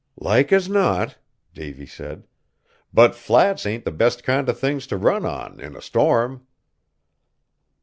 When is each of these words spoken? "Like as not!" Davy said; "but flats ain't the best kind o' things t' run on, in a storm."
"Like 0.19 0.51
as 0.51 0.67
not!" 0.67 1.19
Davy 1.53 1.85
said; 1.85 2.25
"but 2.91 3.13
flats 3.13 3.67
ain't 3.67 3.85
the 3.85 3.91
best 3.91 4.23
kind 4.23 4.49
o' 4.49 4.51
things 4.51 4.87
t' 4.87 4.95
run 4.95 5.27
on, 5.27 5.59
in 5.59 5.75
a 5.75 5.81
storm." 5.83 6.47